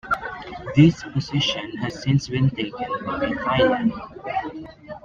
This 0.75 1.03
position 1.03 1.77
has 1.77 2.01
since 2.01 2.27
been 2.27 2.49
taken 2.49 2.87
by 3.05 3.19
Thailand. 3.19 4.67